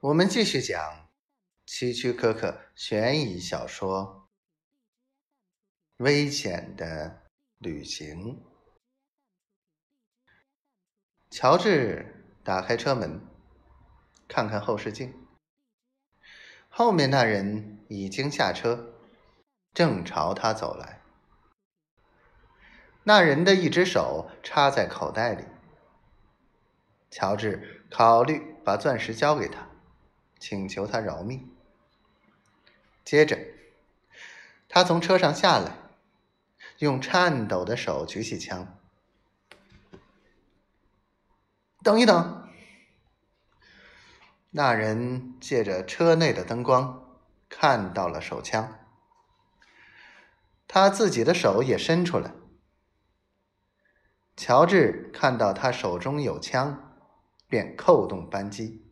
[0.00, 1.08] 我们继续讲
[1.64, 4.28] 希区柯克悬疑小说
[6.04, 7.22] 《危险的
[7.56, 8.36] 旅行》。
[11.30, 13.26] 乔治打开车门，
[14.28, 15.26] 看看后视镜，
[16.68, 18.92] 后面那人已经下车，
[19.72, 21.00] 正朝他走来。
[23.04, 25.46] 那人的一只手插在口袋里。
[27.10, 29.66] 乔治考虑把钻石交给他。
[30.38, 31.50] 请求他饶命。
[33.04, 33.38] 接着，
[34.68, 35.76] 他从车上下来，
[36.78, 38.78] 用颤抖的手举起枪。
[41.82, 42.48] 等一等！
[44.50, 48.78] 那人借着车内的灯光看到了手枪，
[50.66, 52.32] 他自己的手也伸出来。
[54.34, 56.98] 乔治看到他手中有枪，
[57.48, 58.85] 便扣动扳机。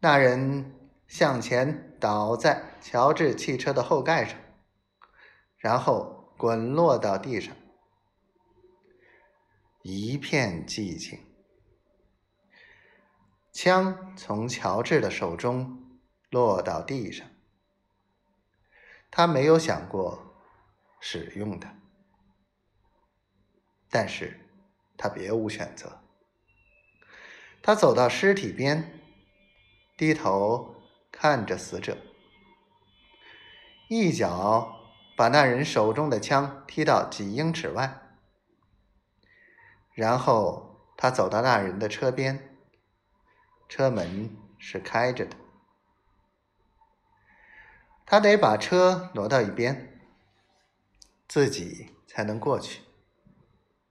[0.00, 4.38] 那人向前倒在乔治汽车的后盖上，
[5.56, 7.52] 然后滚落到地上。
[9.82, 11.18] 一片寂静。
[13.50, 15.98] 枪从乔治的手中
[16.30, 17.26] 落到地上，
[19.10, 20.36] 他没有想过
[21.00, 21.74] 使用它，
[23.90, 24.38] 但是
[24.96, 26.00] 他别无选择。
[27.60, 28.94] 他走到尸体边。
[29.98, 30.76] 低头
[31.10, 31.98] 看着死者，
[33.88, 34.76] 一脚
[35.16, 38.00] 把那人手中的枪踢到几英尺外，
[39.92, 42.56] 然后他走到那人的车边，
[43.68, 45.36] 车门是开着的，
[48.06, 50.00] 他得把车挪到一边，
[51.26, 52.82] 自己才能过去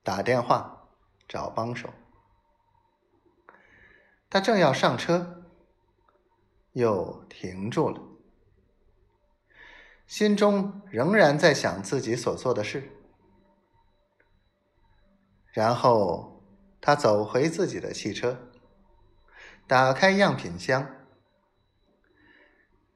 [0.03, 0.87] 打电话
[1.27, 1.89] 找帮手。
[4.29, 5.43] 他正要上车。
[6.77, 7.99] 又停住了，
[10.05, 12.91] 心中仍然在想自己所做的事。
[15.51, 16.43] 然后
[16.79, 18.51] 他走回自己的汽车，
[19.65, 20.87] 打开样品箱，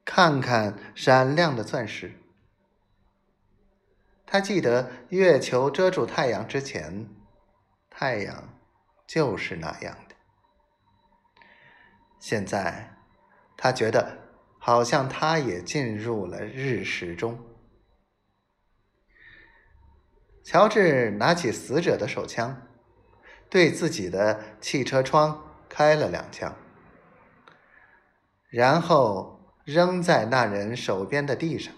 [0.05, 2.21] 看看闪亮的钻石。
[4.27, 7.09] 他记得月球遮住太阳之前，
[7.89, 8.59] 太阳
[9.07, 10.15] 就是那样的。
[12.19, 13.00] 现在。
[13.63, 14.17] 他觉得
[14.57, 17.39] 好像他也进入了日食中。
[20.43, 22.67] 乔治拿起死者的手枪，
[23.51, 26.55] 对自己的汽车窗开了两枪，
[28.49, 31.71] 然后扔在那人手边的地上。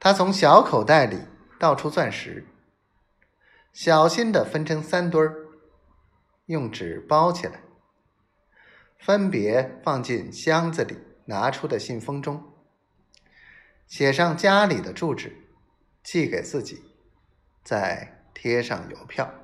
[0.00, 1.20] 他从小口袋里
[1.60, 2.44] 倒出钻石，
[3.72, 5.46] 小心的分成三堆儿，
[6.46, 7.60] 用纸包起来。
[9.04, 12.40] 分别放进箱子里拿出的信封中，
[13.88, 15.36] 写上家里的住址，
[16.04, 16.80] 寄给自己，
[17.64, 19.34] 再贴上邮票。